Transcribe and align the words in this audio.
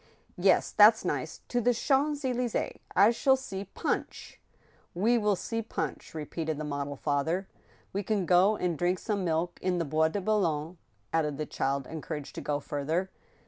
"Yes, 0.39 0.71
that's 0.71 1.05
nice. 1.05 1.41
To 1.49 1.61
the 1.61 1.75
Champs 1.75 2.21
Elys^es! 2.23 2.77
I 2.95 3.11
shall 3.11 3.35
see 3.35 3.65
Punch!" 3.65 4.41
*' 4.67 4.93
We 4.95 5.19
will 5.19 5.35
see 5.35 5.61
Punch," 5.61 6.15
repeated 6.15 6.57
the 6.57 6.63
model 6.63 6.95
father." 6.95 7.47
We 7.93 8.01
can 8.01 8.25
go 8.25 8.55
and 8.57 8.79
drink 8.79 8.97
some 8.97 9.23
milk 9.23 9.59
in 9.61 9.77
the 9.77 9.85
Bois 9.85 10.07
de 10.07 10.19
Boulogne," 10.19 10.79
added 11.13 11.37
the 11.37 11.45
child, 11.45 11.85
encouraged 11.85 12.33
to 12.33 12.41
go 12.41 12.59
further. 12.59 13.11